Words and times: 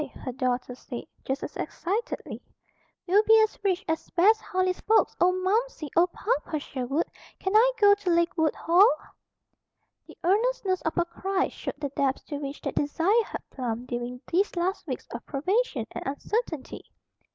her 0.15 0.31
daughter 0.31 0.73
said, 0.73 1.03
just 1.23 1.43
as 1.43 1.55
excitedly, 1.55 2.41
"we'll 3.05 3.21
be 3.21 3.39
as 3.41 3.59
rich 3.63 3.85
as 3.87 4.09
Bess 4.09 4.41
Harley's 4.41 4.79
folks. 4.81 5.15
Oh, 5.21 5.31
Momsey! 5.31 5.91
Oh, 5.95 6.07
Papa 6.07 6.57
Sherwood! 6.57 7.05
Can 7.37 7.55
I 7.55 7.71
go 7.79 7.93
to 7.93 8.09
Lakewood 8.09 8.55
Hall?" 8.55 8.91
The 10.07 10.17
earnestness 10.23 10.81
of 10.81 10.95
her 10.95 11.05
cry 11.05 11.49
showed 11.49 11.79
the 11.79 11.89
depths 11.89 12.23
to 12.29 12.37
which 12.37 12.61
that 12.61 12.73
desire 12.73 13.23
had 13.25 13.47
plumbed 13.51 13.89
during 13.89 14.19
these 14.25 14.55
last 14.55 14.87
weeks 14.87 15.05
of 15.11 15.23
privation 15.27 15.85
and 15.91 16.07
uncertainty. 16.07 16.83